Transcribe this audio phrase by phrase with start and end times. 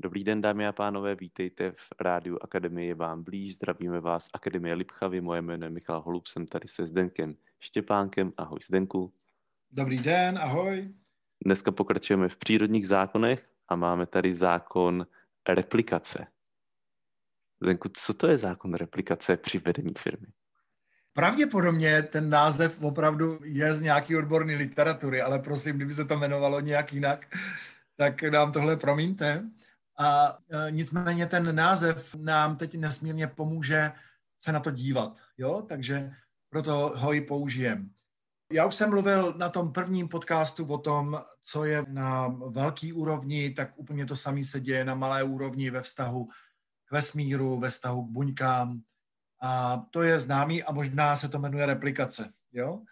[0.00, 3.56] Dobrý den, dámy a pánové, vítejte v rádiu Akademie vám blíž.
[3.56, 8.32] Zdravíme vás Akademie Lipchavy, moje jméno je Michal Holub, jsem tady se Zdenkem Štěpánkem.
[8.36, 9.12] Ahoj Zdenku.
[9.70, 10.94] Dobrý den, ahoj.
[11.44, 15.06] Dneska pokračujeme v přírodních zákonech a máme tady zákon
[15.48, 16.26] replikace.
[17.62, 20.26] Zdenku, co to je zákon replikace při vedení firmy?
[21.12, 26.60] Pravděpodobně ten název opravdu je z nějaký odborné literatury, ale prosím, kdyby se to jmenovalo
[26.60, 27.36] nějak jinak,
[27.96, 29.44] tak nám tohle promiňte.
[29.98, 33.92] A e, nicméně ten název nám teď nesmírně pomůže
[34.38, 35.62] se na to dívat, jo?
[35.68, 36.10] takže
[36.50, 37.90] proto ho i použijem.
[38.52, 43.50] Já už jsem mluvil na tom prvním podcastu o tom, co je na velký úrovni,
[43.50, 46.28] tak úplně to samé se děje na malé úrovni ve vztahu
[46.84, 48.80] k vesmíru, ve vztahu k buňkám.
[49.42, 52.32] A to je známý a možná se to jmenuje replikace.
[52.52, 52.82] Jo?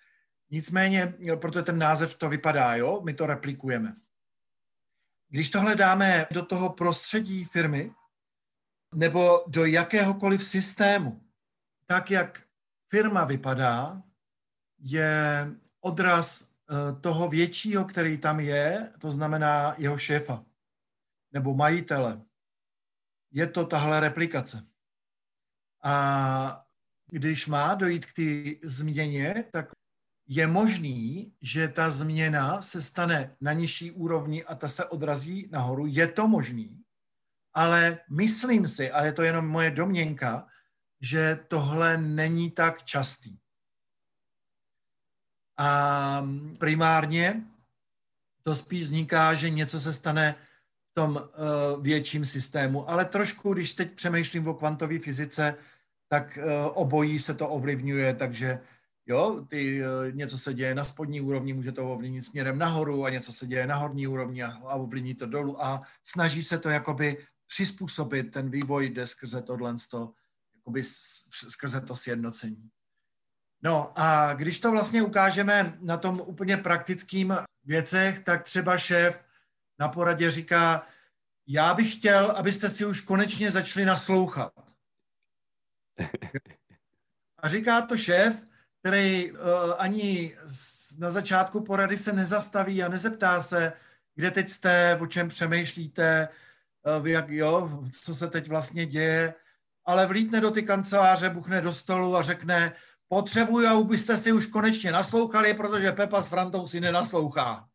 [0.50, 3.00] Nicméně, protože ten název to vypadá, jo?
[3.04, 3.96] my to replikujeme.
[5.28, 7.94] Když tohle dáme do toho prostředí firmy
[8.94, 11.24] nebo do jakéhokoliv systému,
[11.86, 12.42] tak jak
[12.88, 14.02] firma vypadá,
[14.78, 15.46] je
[15.80, 20.44] odraz eh, toho většího, který tam je, to znamená jeho šéfa
[21.32, 22.22] nebo majitele.
[23.32, 24.66] Je to tahle replikace.
[25.82, 26.64] A
[27.10, 29.68] když má dojít k té změně, tak
[30.26, 35.86] je možný, že ta změna se stane na nižší úrovni a ta se odrazí nahoru.
[35.86, 36.82] Je to možný,
[37.54, 40.46] ale myslím si, a je to jenom moje domněnka,
[41.00, 43.38] že tohle není tak častý.
[45.58, 46.26] A
[46.58, 47.44] primárně
[48.42, 50.34] to spíš vzniká, že něco se stane
[50.90, 52.90] v tom uh, větším systému.
[52.90, 55.56] Ale trošku, když teď přemýšlím o kvantové fyzice,
[56.08, 56.44] tak uh,
[56.74, 58.60] obojí se to ovlivňuje, takže
[59.06, 63.10] Jo, ty, eh, něco se děje na spodní úrovni, může to ovlivnit směrem nahoru a
[63.10, 66.70] něco se děje na horní úrovni a, a ovlivní to dolů a snaží se to
[66.70, 69.76] jakoby přizpůsobit, ten vývoj jde skrze tohle,
[70.56, 70.82] jakoby
[71.48, 72.70] skrze to sjednocení.
[73.62, 79.24] No a když to vlastně ukážeme na tom úplně praktickým věcech, tak třeba šéf
[79.78, 80.86] na poradě říká,
[81.46, 84.52] já bych chtěl, abyste si už konečně začali naslouchat.
[87.38, 88.44] A říká to šéf,
[88.84, 89.38] který uh,
[89.78, 90.36] ani
[90.98, 93.72] na začátku porady se nezastaví a nezeptá se,
[94.14, 96.28] kde teď jste, o čem přemýšlíte,
[97.00, 99.34] uh, jak, jo, co se teď vlastně děje,
[99.84, 102.76] ale vlítne do ty kanceláře, buchne do stolu a řekne,
[103.08, 107.68] potřebuji, abyste si už konečně naslouchali, protože Pepa s Frantou si nenaslouchá.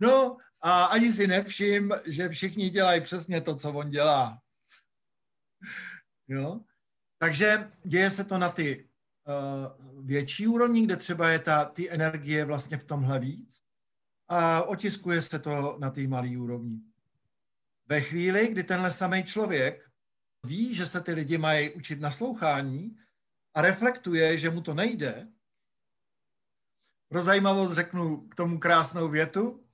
[0.00, 4.38] No a ani si nevšim, že všichni dělají přesně to, co on dělá.
[6.28, 6.60] Jo?
[7.18, 8.89] Takže děje se to na ty
[10.00, 13.62] větší úrovni, kde třeba je ta, ty energie vlastně v tomhle víc
[14.28, 16.80] a otiskuje se to na té malé úrovni.
[17.86, 19.90] Ve chvíli, kdy tenhle samý člověk
[20.46, 22.96] ví, že se ty lidi mají učit naslouchání
[23.54, 25.28] a reflektuje, že mu to nejde,
[27.08, 29.64] pro zajímavost řeknu k tomu krásnou větu.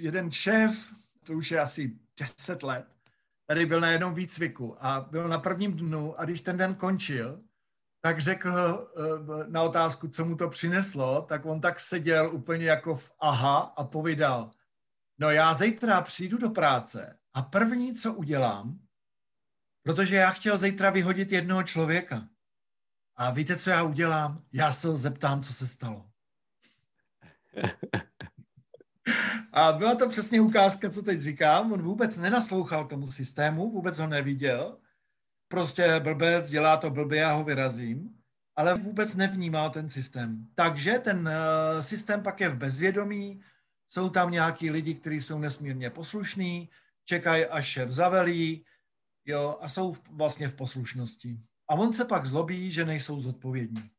[0.00, 0.94] Jeden šéf,
[1.24, 1.98] to už je asi
[2.38, 2.86] 10 let,
[3.46, 7.42] tady byl na jednom výcviku a byl na prvním dnu a když ten den končil,
[8.04, 12.96] tak řekl eh, na otázku, co mu to přineslo, tak on tak seděl úplně jako
[12.96, 14.50] v aha a povídal,
[15.18, 18.78] no já zítra přijdu do práce a první, co udělám,
[19.82, 22.28] protože já chtěl zítra vyhodit jednoho člověka.
[23.16, 24.44] A víte, co já udělám?
[24.52, 26.04] Já se ho zeptám, co se stalo.
[29.52, 31.72] A byla to přesně ukázka, co teď říkám.
[31.72, 34.78] On vůbec nenaslouchal tomu systému, vůbec ho neviděl
[35.48, 38.18] prostě blbec, dělá to blbě, já ho vyrazím,
[38.56, 40.46] ale vůbec nevnímá ten systém.
[40.54, 43.42] Takže ten uh, systém pak je v bezvědomí,
[43.88, 46.68] jsou tam nějaký lidi, kteří jsou nesmírně poslušní,
[47.04, 48.64] čekají, až šéf zavelí,
[49.24, 51.38] jo, a jsou vlastně v poslušnosti.
[51.68, 53.90] A on se pak zlobí, že nejsou zodpovědní.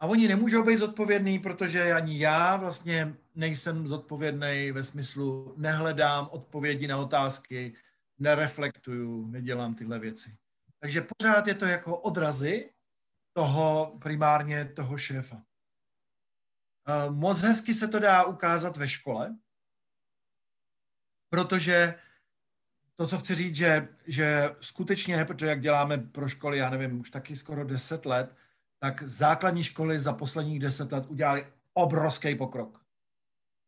[0.00, 6.88] A oni nemůžou být zodpovědní, protože ani já vlastně nejsem zodpovědný ve smyslu, nehledám odpovědi
[6.88, 7.74] na otázky,
[8.18, 10.36] nereflektuju, nedělám tyhle věci.
[10.80, 12.70] Takže pořád je to jako odrazy
[13.32, 15.42] toho primárně toho šéfa.
[17.10, 19.36] Moc hezky se to dá ukázat ve škole,
[21.30, 21.94] protože
[22.96, 27.10] to, co chci říct, že, že skutečně, protože jak děláme pro školy, já nevím, už
[27.10, 28.36] taky skoro 10 let,
[28.78, 32.82] tak základní školy za posledních 10 let udělali obrovský pokrok.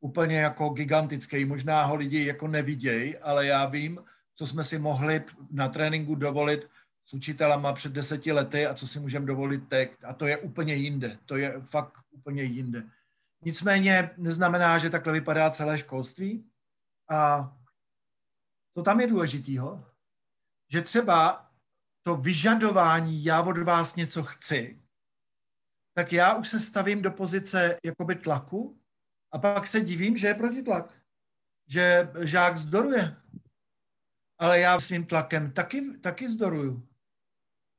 [0.01, 1.45] Úplně jako gigantický.
[1.45, 4.05] Možná ho lidi jako nevidějí, ale já vím,
[4.41, 6.71] co jsme si mohli na tréninku dovolit
[7.05, 9.93] s učitelama před deseti lety a co si můžeme dovolit teď.
[10.05, 11.19] A to je úplně jinde.
[11.27, 12.91] To je fakt úplně jinde.
[13.45, 16.51] Nicméně neznamená, že takhle vypadá celé školství.
[17.11, 17.53] A
[18.77, 19.85] Co tam je důležitýho?
[20.73, 21.51] Že třeba
[22.03, 24.83] to vyžadování, já od vás něco chci,
[25.95, 28.81] tak já už se stavím do pozice jakoby tlaku
[29.33, 30.95] a pak se divím, že je protitlak.
[31.67, 33.17] Že žák vzdoruje.
[34.41, 36.89] Ale já svým tlakem taky, taky vzdoruju.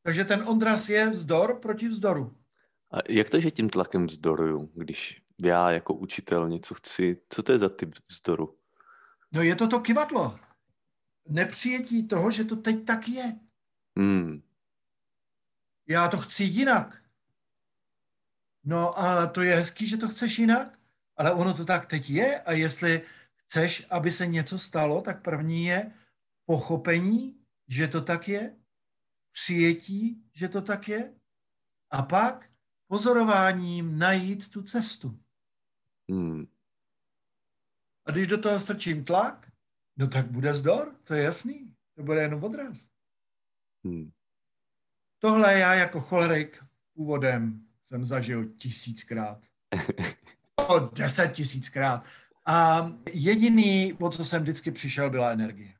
[0.03, 2.37] Takže ten Ondras je vzdor proti vzdoru.
[2.91, 7.21] A jak to, že tím tlakem vzdoruju, když já jako učitel něco chci?
[7.29, 8.57] Co to je za typ vzdoru?
[9.31, 10.39] No je to to kivadlo.
[11.29, 13.35] Nepřijetí toho, že to teď tak je.
[13.97, 14.41] Hmm.
[15.87, 17.01] Já to chci jinak.
[18.63, 20.79] No a to je hezký, že to chceš jinak,
[21.17, 23.01] ale ono to tak teď je a jestli
[23.35, 25.91] chceš, aby se něco stalo, tak první je
[26.45, 28.57] pochopení, že to tak je,
[29.31, 31.15] přijetí, že to tak je
[31.89, 32.49] a pak
[32.87, 35.19] pozorováním najít tu cestu.
[36.11, 36.45] Hmm.
[38.05, 39.51] A když do toho strčím tlak,
[39.97, 41.75] no tak bude zdor, to je jasný.
[41.95, 42.89] To bude jenom odraz.
[43.85, 44.11] Hmm.
[45.19, 49.43] Tohle já jako cholerik původem jsem zažil tisíckrát.
[50.67, 52.05] O deset tisíckrát.
[52.45, 55.73] A jediný, po co jsem vždycky přišel, byla energie.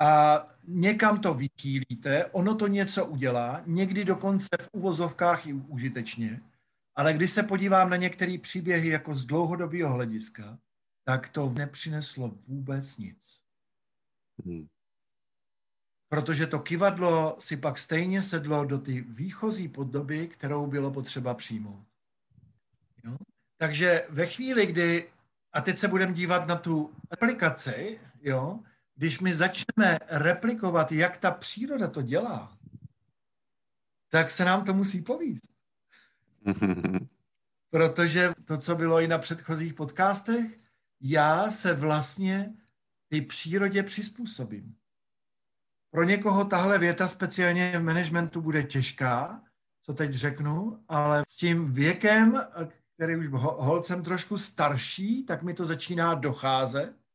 [0.00, 6.40] A někam to vychýlíte, ono to něco udělá, někdy dokonce v uvozovkách i užitečně,
[6.94, 10.58] ale když se podívám na některé příběhy jako z dlouhodobého hlediska,
[11.04, 13.42] tak to nepřineslo vůbec nic.
[14.44, 14.68] Hmm.
[16.08, 21.86] Protože to kivadlo si pak stejně sedlo do ty výchozí podoby, kterou bylo potřeba přijmout.
[23.04, 23.16] Jo?
[23.56, 25.10] Takže ve chvíli, kdy,
[25.52, 28.60] a teď se budeme dívat na tu aplikaci, jo,
[28.98, 32.58] když my začneme replikovat, jak ta příroda to dělá,
[34.08, 35.52] tak se nám to musí povíst.
[37.70, 40.58] Protože to, co bylo i na předchozích podcastech,
[41.00, 42.54] já se vlastně
[43.08, 44.74] ty přírodě přizpůsobím.
[45.90, 49.42] Pro někoho tahle věta speciálně v managementu bude těžká,
[49.80, 52.34] co teď řeknu, ale s tím věkem,
[52.94, 57.07] který už holcem trošku starší, tak mi to začíná docházet.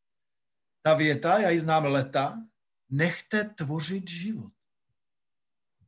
[0.86, 2.44] Ta věta, já ji znám leta,
[2.90, 4.54] nechte tvořit život.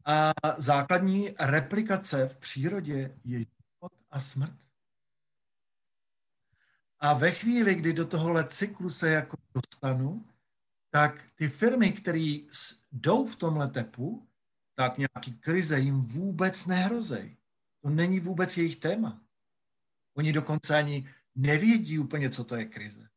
[0.06, 4.58] A základní replikace v přírodě je život a smrt.
[7.00, 10.28] A ve chvíli, kdy do tohohle cyklu se jako dostanu,
[10.90, 12.40] tak ty firmy, které
[12.92, 14.28] jdou v tomhle tepu,
[14.76, 17.38] tak nějaký krize jim vůbec nehrozej.
[17.82, 19.22] To není vůbec jejich téma.
[20.18, 23.10] Oni dokonce ani nevědí úplně, co to je krize.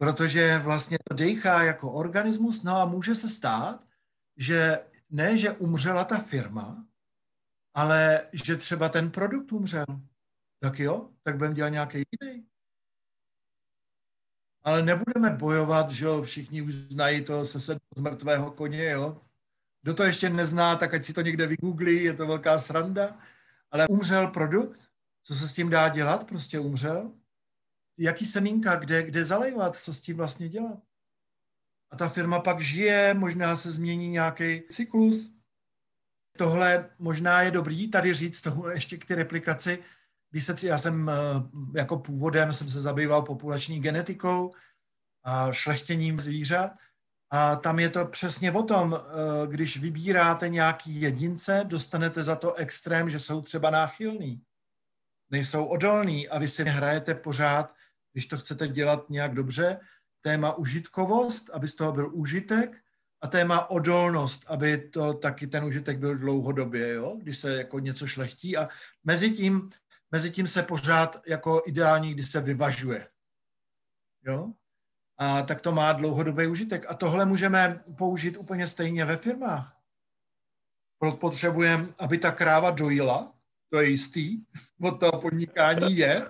[0.00, 3.84] Protože vlastně to dechá jako organismus, no a může se stát,
[4.36, 4.78] že
[5.10, 6.86] ne, že umřela ta firma,
[7.74, 9.84] ale že třeba ten produkt umřel.
[10.60, 12.46] Tak jo, tak budeme dělat nějaký jiný.
[14.62, 17.60] Ale nebudeme bojovat, že jo, všichni už znají to se
[17.96, 19.22] z mrtvého koně, jo.
[19.82, 23.18] Kdo to ještě nezná, tak ať si to někde vygooglí, je to velká sranda.
[23.70, 24.80] Ale umřel produkt,
[25.22, 27.19] co se s tím dá dělat, prostě umřel.
[28.02, 30.78] Jaký semínka, kde, kde zalejvat, co s tím vlastně dělat.
[31.90, 35.32] A ta firma pak žije, možná se změní nějaký cyklus.
[36.38, 39.78] Tohle možná je dobrý tady říct toho ještě k té replikaci,
[40.30, 41.14] když se, já jsem eh,
[41.78, 44.54] jako původem jsem se zabýval populační genetikou
[45.24, 46.72] a šlechtěním zvířat
[47.30, 52.54] a tam je to přesně o tom, eh, když vybíráte nějaký jedince, dostanete za to
[52.54, 54.42] extrém, že jsou třeba náchylní,
[55.30, 57.79] nejsou odolní a vy si hrajete pořád,
[58.12, 59.80] když to chcete dělat nějak dobře,
[60.20, 62.76] téma užitkovost, aby z toho byl užitek,
[63.22, 67.16] a téma odolnost, aby to taky ten užitek byl dlouhodobě, jo?
[67.18, 68.68] když se jako něco šlechtí a
[69.04, 69.70] mezi tím
[70.10, 73.08] mezi tím se pořád jako ideální, když se vyvažuje.
[74.26, 74.52] Jo?
[75.18, 76.86] A tak to má dlouhodobý užitek.
[76.88, 79.76] A tohle můžeme použít úplně stejně ve firmách.
[81.20, 83.34] Potřebujeme, aby ta kráva dojila,
[83.68, 84.44] to je jistý,
[84.82, 86.28] od toho podnikání je,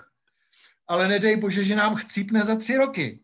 [0.90, 3.20] ale nedej bože, že nám chcípne za tři roky.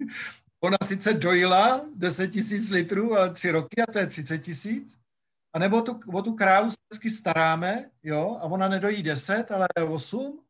[0.60, 4.98] Ona sice dojila 10 tisíc litrů, ale tři roky a to je 30 tisíc.
[5.52, 9.68] A nebo tu, o tu krávu se vždycky staráme, jo, a ona nedojí 10, ale
[9.88, 10.44] 8.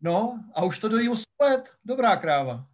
[0.00, 1.74] No, a už to dojí 8 let.
[1.84, 2.66] Dobrá kráva.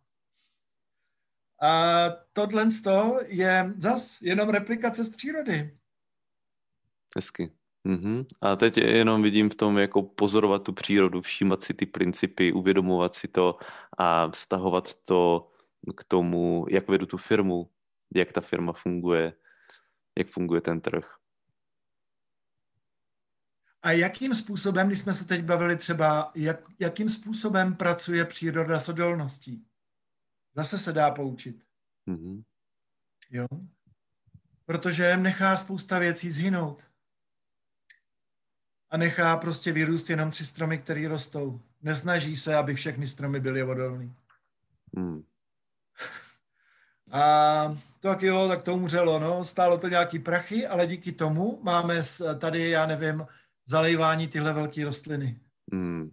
[1.63, 5.75] A tohle z toho je zas jenom replikace z přírody.
[7.17, 7.56] Hezky.
[7.87, 8.27] Mm-hmm.
[8.41, 13.15] A teď jenom vidím v tom, jako pozorovat tu přírodu, všímat si ty principy, uvědomovat
[13.15, 13.59] si to
[13.99, 15.51] a vztahovat to
[15.97, 17.71] k tomu, jak vedu tu firmu,
[18.15, 19.33] jak ta firma funguje,
[20.19, 21.17] jak funguje ten trh.
[23.83, 28.89] A jakým způsobem, když jsme se teď bavili třeba, jak, jakým způsobem pracuje příroda s
[28.89, 29.67] odolností?
[30.57, 31.65] Zase se dá poučit.
[32.09, 32.43] Mm-hmm.
[33.31, 33.47] Jo?
[34.65, 36.83] Protože nechá spousta věcí zhynout.
[38.91, 41.61] A nechá prostě vyrůst jenom tři stromy, které rostou.
[41.83, 44.11] Nesnaží se, aby všechny stromy byly odolné.
[44.93, 45.23] Mm.
[47.11, 49.45] A tak jo, tak to umřelo, no.
[49.45, 52.03] Stálo to nějaký prachy, ale díky tomu máme
[52.39, 53.27] tady, já nevím,
[53.67, 55.41] zalejvání tyhle velké rostliny.
[55.73, 56.11] Mm.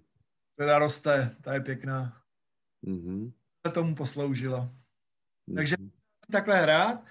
[0.55, 2.21] Teda roste, ta je pěkná.
[2.87, 3.33] Mm-hmm.
[3.73, 4.59] Tomu posloužila.
[4.59, 5.55] Mm-hmm.
[5.55, 5.75] Takže
[6.31, 7.03] takhle hrát.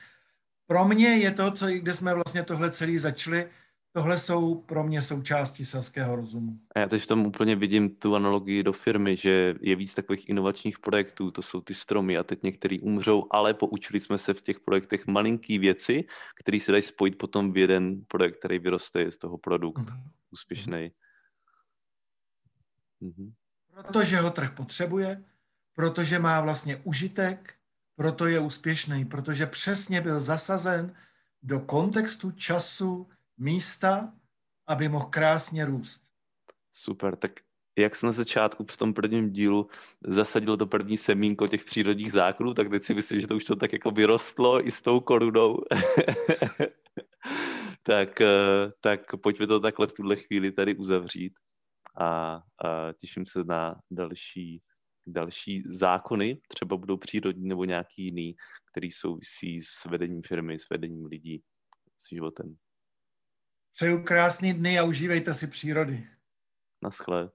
[0.67, 3.49] Pro mě je to, co, kde jsme vlastně tohle celý začali,
[3.93, 6.59] tohle jsou pro mě součástí selského rozumu.
[6.75, 10.29] A já teď v tom úplně vidím tu analogii do firmy, že je víc takových
[10.29, 14.43] inovačních projektů, to jsou ty stromy a teď některý umřou, ale poučili jsme se v
[14.43, 16.05] těch projektech malinký věci,
[16.41, 20.03] které se dají spojit potom v jeden projekt, který vyroste z toho produkt mm-hmm.
[20.31, 20.91] úspěšný.
[23.03, 23.33] Mm-hmm.
[23.75, 25.25] Protože ho trh potřebuje,
[25.75, 27.55] protože má vlastně užitek,
[27.97, 30.95] proto je úspěšný, protože přesně byl zasazen
[31.43, 34.13] do kontextu času, místa,
[34.67, 36.05] aby mohl krásně růst.
[36.73, 37.33] Super, tak
[37.79, 39.69] jak jsi na začátku v tom prvním dílu
[40.05, 43.57] zasadil to první semínko těch přírodních zákonů, tak teď si myslím, že to už to
[43.57, 45.59] tak jako vyrostlo i s tou korunou.
[47.83, 51.33] tak, eh, tak pojďme to takhle v tuhle chvíli tady uzavřít
[51.99, 54.63] a, a těším se na další,
[55.07, 58.35] další zákony, třeba budou přírodní nebo nějaký jiný,
[58.73, 61.43] který souvisí s vedením firmy, s vedením lidí,
[61.99, 62.57] s životem.
[63.73, 66.09] Přeju krásný dny a užívejte si přírody.
[66.83, 67.31] Naschle.